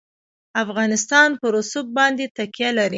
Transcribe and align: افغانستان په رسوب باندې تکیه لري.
افغانستان 0.63 1.29
په 1.39 1.45
رسوب 1.55 1.85
باندې 1.97 2.25
تکیه 2.37 2.69
لري. 2.77 2.89